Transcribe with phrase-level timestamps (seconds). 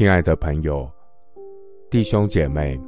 [0.00, 0.90] 亲爱的朋友、
[1.90, 2.80] 弟兄姐妹，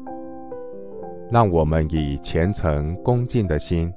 [1.31, 3.93] 让我们以虔诚恭敬的心，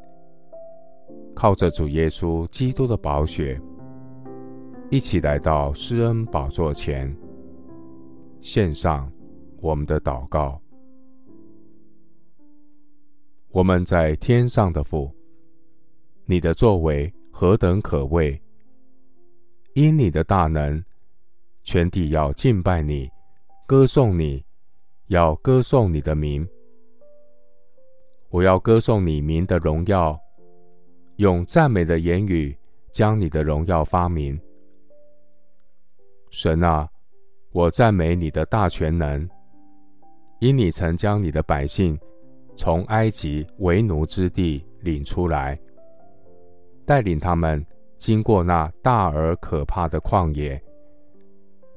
[1.33, 3.57] 靠着主耶稣基督的宝血，
[4.89, 7.15] 一起来到施恩宝座前，
[8.42, 9.10] 献上
[9.61, 10.61] 我们的祷告。
[13.47, 15.10] 我们在天上的父，
[16.25, 18.38] 你的作为何等可畏！
[19.73, 20.84] 因你的大能，
[21.65, 23.09] 全体要敬拜你，
[23.65, 24.45] 歌颂你，
[25.07, 26.47] 要歌颂你的名。
[28.29, 30.15] 我要歌颂你名的荣耀，
[31.15, 32.55] 用赞美的言语
[32.91, 34.39] 将你的荣耀发明。
[36.29, 36.87] 神啊，
[37.51, 39.27] 我赞美你的大全能，
[40.39, 41.99] 因你曾将你的百姓
[42.55, 45.59] 从埃及为奴之地领出来，
[46.85, 47.65] 带领他们。
[47.97, 50.61] 经过那大而可怕的旷野，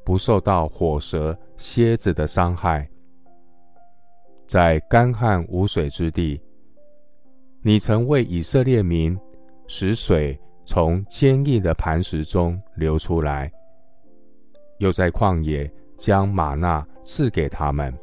[0.08, 2.88] 不受到火蛇、蝎子的伤害，
[4.46, 6.40] 在干旱无水之地，
[7.60, 9.14] 你曾为以色列民
[9.66, 13.52] 使水从坚硬的磐石中流出来，
[14.78, 17.94] 又在旷野将吗哪赐给他们。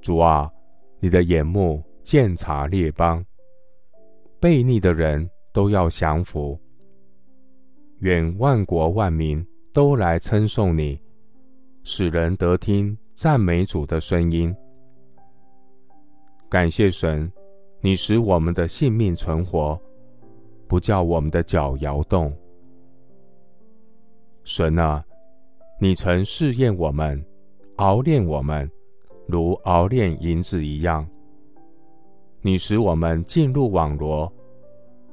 [0.00, 0.50] 主啊，
[0.98, 3.22] 你的眼目鉴察列邦，
[4.40, 5.28] 悖逆的人。
[5.52, 6.56] 都要降服，
[7.98, 11.00] 愿万国万民都来称颂你，
[11.84, 14.54] 使人得听赞美主的声音。
[16.48, 17.30] 感谢神，
[17.80, 19.80] 你使我们的性命存活，
[20.66, 22.32] 不叫我们的脚摇动。
[24.42, 25.04] 神啊，
[25.80, 27.24] 你曾试验我们，
[27.76, 28.68] 熬炼我们，
[29.26, 31.08] 如熬炼银子一样。
[32.40, 34.32] 你使我们进入网罗。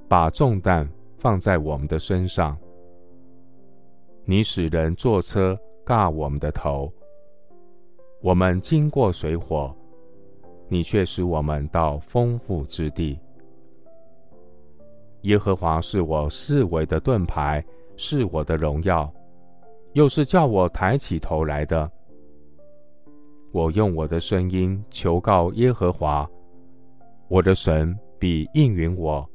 [0.10, 2.58] 把重担放在我们的身上，
[4.30, 6.92] 你使人坐车轧我们的头。
[8.22, 9.74] 我们经过水火，
[10.68, 13.18] 你却使我们到丰富之地。
[15.22, 17.64] 耶和华是我四围的盾牌，
[17.96, 19.10] 是我的荣耀，
[19.94, 21.90] 又是叫我抬起头来的。
[23.54, 26.30] 我用我的声音求告耶和华，
[27.30, 29.26] 我的神必应允我。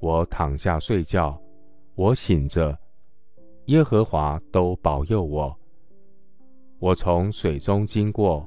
[0.00, 1.40] 我躺下睡觉，
[1.94, 2.78] 我醒着，
[3.66, 5.54] 耶和华都保佑我。
[6.78, 8.46] 我从水中经过，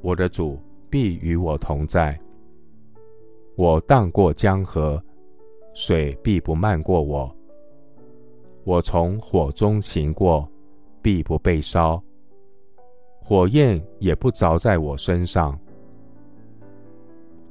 [0.00, 2.18] 我的主必与我同在。
[3.56, 5.02] 我荡过江河，
[5.74, 7.30] 水必不漫过我。
[8.64, 10.48] 我从火中行过，
[11.02, 12.02] 必不被烧，
[13.20, 15.58] 火焰也不着在我身上。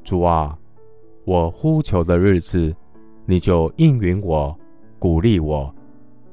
[0.04, 0.58] 主啊，
[1.26, 2.76] 我呼求的日子。
[3.28, 4.56] 你就应允我，
[5.00, 5.75] 鼓励我，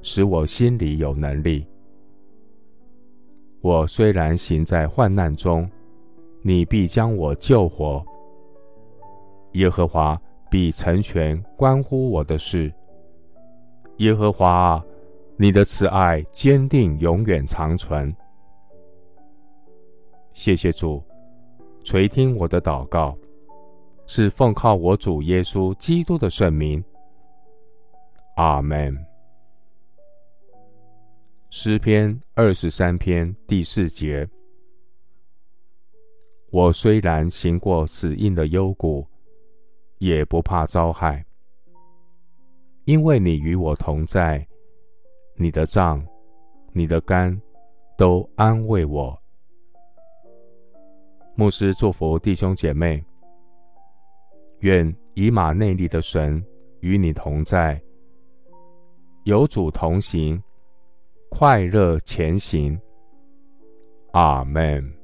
[0.02, 1.66] 使我心里有能力。
[3.60, 5.70] 我虽然行在患难中，
[6.42, 8.04] 你必将我救活。
[9.52, 10.20] 耶和华
[10.50, 12.72] 必成全关乎我的事。
[13.98, 14.84] 耶和华啊，
[15.36, 18.14] 你的慈爱坚定，永远长存。
[20.32, 21.02] 谢谢主，
[21.84, 23.16] 垂听我的祷告。
[24.08, 26.82] 是奉靠我主耶稣基督的圣名。
[28.34, 29.11] 阿门。
[31.54, 34.26] 诗篇二十三篇第四节：
[36.50, 39.06] 我虽然行过死荫的幽谷，
[39.98, 41.22] 也不怕遭害，
[42.86, 44.48] 因为你与我同在，
[45.36, 46.02] 你的杖、
[46.72, 47.38] 你的竿
[47.98, 49.22] 都安慰我。
[51.34, 53.04] 牧师祝福弟兄姐妹。
[54.60, 56.42] 愿以马内利的神
[56.80, 57.78] 与你同在，
[59.24, 60.42] 有主同行，
[61.34, 62.78] 快乐前行。
[64.12, 65.01] 阿门。